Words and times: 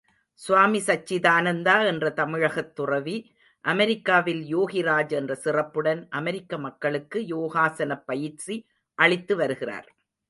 சுவாமி 0.33 0.79
சச்சிதானந்தா 0.79 1.85
என்ற 1.85 2.09
தமிழகத்துத் 2.09 2.75
துறவி, 2.75 3.15
அமெரிக்காவில் 3.65 4.55
யோகிராஜ் 4.55 5.11
என்ற 5.11 5.35
சிறப்புடன் 5.35 6.07
அமெரிக்க 6.09 6.57
மக்களுக்கு 6.57 7.19
யோகாசனப் 7.19 8.05
பயிற்சி 8.05 8.67
அளித்துவருகிறார். 8.97 9.87